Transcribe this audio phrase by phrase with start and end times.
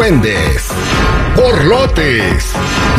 [0.00, 0.68] argüendes,
[1.36, 2.54] borlotes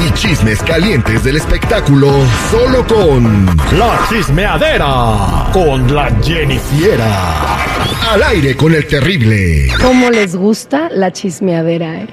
[0.06, 2.12] y chismes calientes del espectáculo
[2.52, 7.58] solo con La chismeadera con la Jennifiera.
[8.12, 9.68] Al aire con el terrible.
[9.82, 12.08] ¿Cómo les gusta la chismeadera, eh?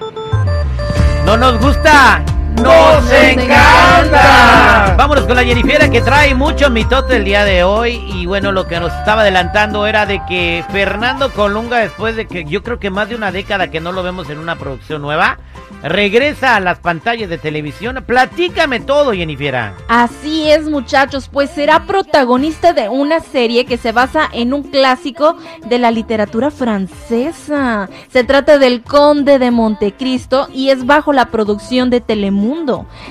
[1.26, 2.24] ¡No nos gusta!
[2.62, 4.94] ¡Nos encanta!
[4.96, 8.02] Vámonos con la Jennifiera que trae mucho mitote el día de hoy.
[8.12, 12.44] Y bueno, lo que nos estaba adelantando era de que Fernando Colunga, después de que
[12.44, 15.38] yo creo que más de una década que no lo vemos en una producción nueva,
[15.82, 18.02] regresa a las pantallas de televisión.
[18.04, 19.74] Platícame todo, Jennifiera.
[19.88, 25.36] Así es, muchachos, pues será protagonista de una serie que se basa en un clásico
[25.64, 27.88] de la literatura francesa.
[28.12, 32.47] Se trata del Conde de Montecristo y es bajo la producción de Telemundo.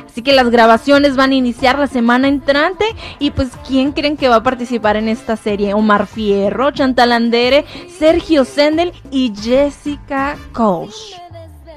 [0.05, 2.85] Así que las grabaciones van a iniciar la semana entrante
[3.19, 5.73] y pues ¿quién creen que va a participar en esta serie?
[5.73, 7.65] Omar Fierro, Chantal Andere,
[7.97, 10.93] Sergio Sendel y Jessica Koch.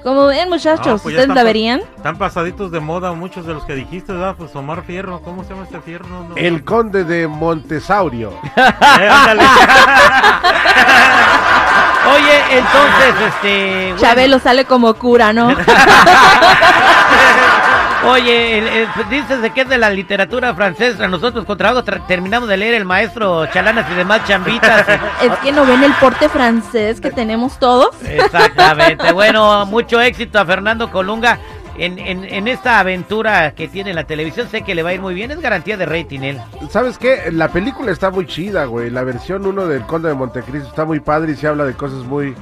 [0.02, 1.80] Como ven, muchachos, Ah, pues ¿ustedes están la verían?
[1.96, 4.34] Están pasaditos de moda muchos de los que dijiste, ¿verdad?
[4.38, 6.06] Pues Omar Fierro, ¿cómo se llama este Fierro?
[6.08, 8.32] No, El conde de Montesaurio.
[8.56, 9.42] Ándale.
[12.14, 13.82] Oye, entonces, este.
[13.88, 15.48] bueno, Chabelo sale como cura, ¿no?
[18.06, 21.06] Oye, el- el- dices de que es de la literatura francesa.
[21.08, 24.86] Nosotros con trabajo tra- terminamos de leer el maestro Chalanas y demás chambitas.
[25.22, 27.90] es que no ven el porte francés que tenemos todos.
[28.04, 29.12] Exactamente.
[29.20, 31.38] Bueno, mucho éxito a Fernando Colunga
[31.76, 34.48] en, en, en esta aventura que tiene en la televisión.
[34.50, 35.30] Sé que le va a ir muy bien.
[35.30, 36.40] Es garantía de rating él.
[36.70, 37.30] ¿Sabes qué?
[37.32, 38.88] La película está muy chida, güey.
[38.88, 41.98] La versión 1 del conde de Montecristo está muy padre y se habla de cosas
[42.04, 42.34] muy...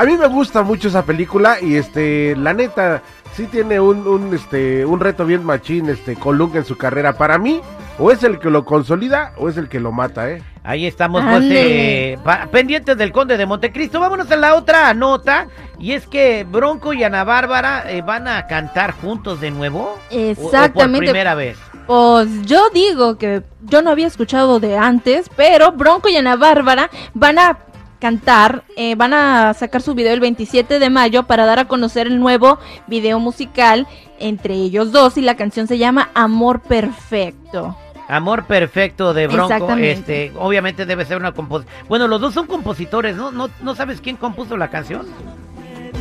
[0.00, 3.02] A mí me gusta mucho esa película y este, la neta,
[3.34, 7.12] sí tiene un, un, este, un reto bien machín, este, Colunga en su carrera.
[7.18, 7.60] Para mí,
[7.98, 10.42] o es el que lo consolida o es el que lo mata, ¿eh?
[10.64, 12.18] Ahí estamos, pues, eh,
[12.50, 14.00] pendientes del Conde de Montecristo.
[14.00, 15.48] Vámonos a la otra nota.
[15.78, 19.98] Y es que Bronco y Ana Bárbara eh, van a cantar juntos de nuevo.
[20.10, 20.92] ¿O- o Exactamente.
[20.96, 21.58] por primera vez.
[21.86, 26.88] Pues yo digo que yo no había escuchado de antes, pero Bronco y Ana Bárbara
[27.12, 27.58] van a
[28.00, 32.08] cantar, eh, van a sacar su video el 27 de mayo para dar a conocer
[32.08, 33.86] el nuevo video musical
[34.18, 37.76] entre ellos dos y la canción se llama Amor Perfecto.
[38.08, 39.70] Amor perfecto de Bronco.
[39.76, 41.86] Este, obviamente debe ser una composición.
[41.88, 43.30] Bueno, los dos son compositores, ¿no?
[43.30, 43.48] ¿no?
[43.62, 45.06] ¿No sabes quién compuso la canción?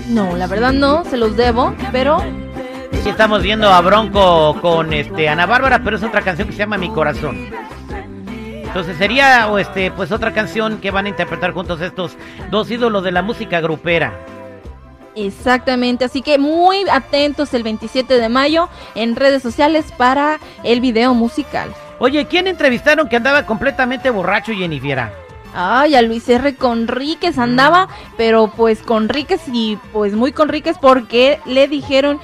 [0.08, 2.20] No, la verdad no, se los debo, pero
[3.04, 6.60] Sí, estamos viendo a Bronco con este Ana Bárbara, pero es otra canción que se
[6.60, 7.48] llama Mi Corazón.
[8.70, 12.16] Entonces sería o este pues otra canción que van a interpretar juntos estos
[12.52, 14.14] dos ídolos de la música grupera.
[15.16, 21.16] exactamente, así que muy atentos el 27 de mayo en redes sociales para el video
[21.16, 21.74] musical.
[21.98, 25.12] Oye, ¿quién entrevistaron que andaba completamente borracho Jennifiera?
[25.56, 26.56] Ay, a Luis R.
[26.56, 32.20] Conríquez andaba, pero pues Conríquez y pues muy Conríquez porque le dijeron,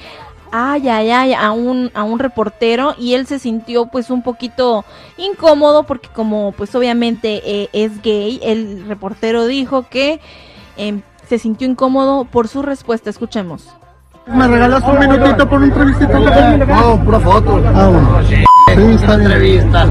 [0.56, 4.86] ay, ay, ay, a un, a un reportero y él se sintió pues un poquito
[5.18, 10.18] incómodo porque como pues obviamente eh, es gay, el reportero dijo que
[10.78, 13.68] em, se sintió incómodo por su respuesta, escuchemos.
[14.26, 16.18] ¿Me regalas un minutito por una entrevistita?
[16.18, 17.62] No, pura foto.
[17.74, 18.18] Ah, bueno.
[18.26, 18.42] Sí,
[18.94, 19.32] está bien.
[19.32, 19.86] Entrevista.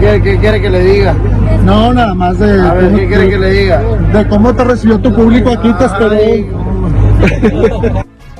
[0.20, 1.14] ¿Qué, quiere que le diga?
[1.62, 2.60] No, nada más de...
[2.60, 3.78] A ver, ¿qué quiere que le diga?
[4.12, 6.50] De cómo te recibió tu público aquí, te esperé.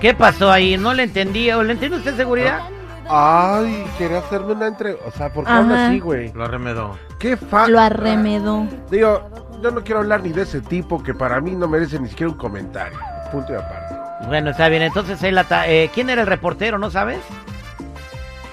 [0.00, 0.77] ¿Qué pasó ahí?
[0.77, 1.50] No le entendí.
[1.53, 2.60] ¿O le entiende usted seguridad?
[3.09, 4.94] Ay, quería hacerme una entre...
[4.94, 5.87] O sea, ¿por qué habla Ajá.
[5.88, 6.32] así, güey?
[6.32, 6.99] Lo arremedó.
[7.19, 7.69] Qué fa...
[7.69, 8.66] Lo arremedó.
[8.91, 9.28] Digo,
[9.62, 12.32] yo no quiero hablar ni de ese tipo que para mí no merece ni siquiera
[12.32, 12.99] un comentario.
[13.31, 13.94] Punto y aparte.
[14.26, 14.82] Bueno, está bien.
[14.82, 16.79] Entonces, él ata- eh, ¿quién era el reportero?
[16.79, 17.19] ¿No sabes?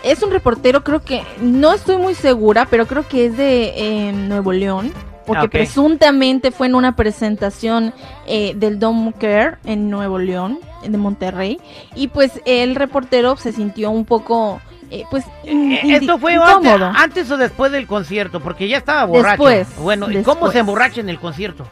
[0.04, 3.74] Es un reportero, creo que, no estoy muy segura, pero creo que es de
[4.10, 4.92] eh, Nuevo León.
[5.34, 5.52] Porque Ah, ok.
[5.52, 7.94] presuntamente fue en una presentación
[8.28, 11.60] eh, del Dome Care en Nuevo León, de Monterrey.
[11.96, 16.92] Y pues el reportero se sintió un poco, eh, pues, Eh, ¿Esto fue antes, incómodo.
[16.96, 18.40] antes o después del concierto?
[18.40, 19.46] Porque ya estaba borracho.
[19.46, 20.54] Después, Bueno, ¿y cómo después.
[20.54, 21.66] se emborracha en el concierto?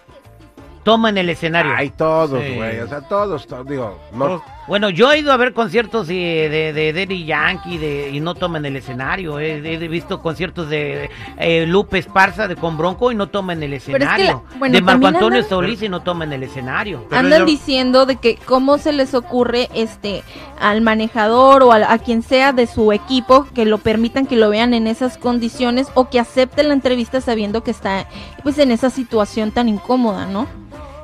[0.83, 1.73] Toma en el escenario.
[1.75, 2.55] Ay, todos, Sí.
[2.55, 2.79] güey.
[2.79, 4.41] O sea, todos, todos, digo, no.
[4.69, 8.35] Bueno, yo he ido a ver conciertos de, de, de Daddy Yankee de, y no
[8.35, 9.39] toman el escenario.
[9.39, 13.73] He, he visto conciertos de eh, Lupe Esparza de con Bronco y no toman el
[13.73, 14.43] es que escenario.
[14.51, 17.03] la- bueno, de Marco Antonio andan- Solís y no toman el escenario.
[17.09, 20.23] Andan yo- diciendo de que cómo se les ocurre este
[20.59, 24.51] al manejador o a, a quien sea de su equipo que lo permitan que lo
[24.51, 28.05] vean en esas condiciones o que acepten la entrevista sabiendo que está
[28.43, 30.47] pues en esa situación tan incómoda, ¿no?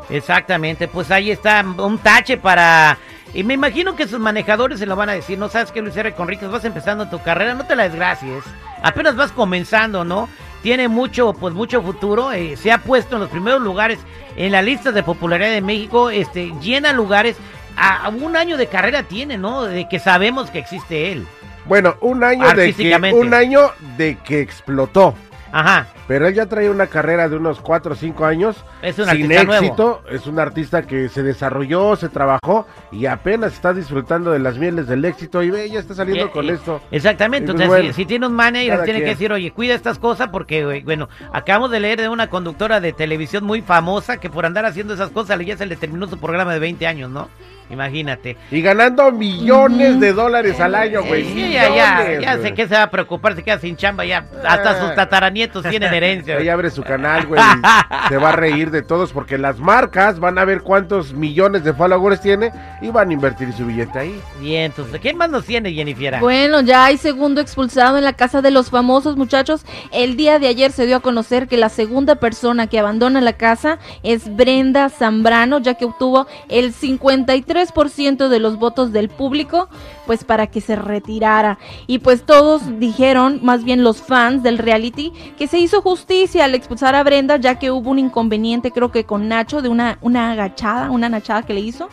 [0.10, 2.98] Exactamente, pues ahí está un tache para...
[3.36, 5.98] Y me imagino que sus manejadores se lo van a decir, no sabes que Luis
[5.98, 6.14] R.
[6.14, 8.46] Conríquez, vas empezando tu carrera, no te la desgracies,
[8.82, 10.30] apenas vas comenzando, ¿no?
[10.64, 14.00] Tiene mucho, pues mucho futuro, eh, se ha puesto en los primeros lugares
[14.38, 17.36] en la lista de popularidad de México, este, llena lugares,
[17.76, 19.66] a, a un año de carrera tiene, ¿no?
[19.66, 21.28] De que sabemos que existe él.
[21.66, 25.14] Bueno, un año de que, un año de que explotó.
[25.52, 25.88] Ajá.
[26.08, 29.24] Pero él ya trae una carrera de unos 4 o 5 años Es un sin
[29.24, 29.64] artista nuevo.
[29.66, 30.02] éxito.
[30.12, 34.88] Es un artista que se desarrolló, se trabajó y apenas está disfrutando de las mieles
[34.88, 35.42] del éxito.
[35.42, 36.82] Y ve, ya está saliendo Y- con y- esto.
[36.92, 39.74] Exactamente, Y pues entonces bueno, si, si tiene un manager tiene que decir, oye, cuida
[39.74, 44.30] estas cosas porque, bueno, acabamos de leer de una conductora de televisión muy famosa que
[44.30, 47.30] por andar haciendo esas cosas ya se le terminó su programa de 20 años, ¿no?
[47.70, 48.38] Imagínate.
[48.52, 51.22] Y ganando millones de dólares al año, güey.
[51.24, 54.06] Eh, sí, ya, ya, ya sé que se va a preocupar, se queda sin chamba,
[54.06, 56.38] ya hasta sus tataranietos tienen herencia.
[56.38, 57.42] Ella abre su canal, güey.
[57.42, 61.64] y se va a reír de todos porque las marcas van a ver cuántos millones
[61.64, 62.52] de followers tiene
[62.82, 64.22] y van a invertir su billete ahí.
[64.40, 66.20] Bien, entonces, ¿quién más nos tiene, Jennifer?
[66.20, 69.66] Bueno, ya hay segundo expulsado en la casa de los famosos muchachos.
[69.92, 73.34] El día de ayer se dio a conocer que la segunda persona que abandona la
[73.34, 79.70] casa es Brenda Zambrano, ya que obtuvo el 53% de los votos del público,
[80.06, 81.58] pues para que se retirara.
[81.88, 86.56] Y pues todos dijeron, más bien los fans del reality, que se hizo justicia al
[86.56, 90.32] expulsar a Brenda, ya que hubo un inconveniente, creo que con Nacho, de una, una
[90.32, 91.90] agachada, una nachada que le hizo.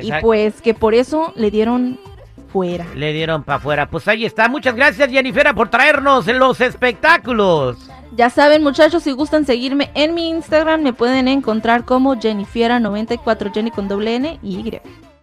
[0.00, 1.98] Y pues que por eso le dieron
[2.52, 2.86] fuera.
[2.94, 3.88] Le dieron para afuera.
[3.88, 4.48] Pues ahí está.
[4.48, 7.90] Muchas gracias, Jennifer, por traernos los espectáculos.
[8.16, 13.72] Ya saben, muchachos, si gustan seguirme en mi Instagram, me pueden encontrar como Jennifiera94, Jenny
[13.72, 14.80] con doble N y Y.